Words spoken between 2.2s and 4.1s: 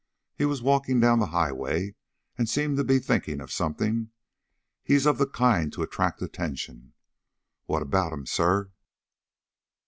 and seemed to be thinking about something.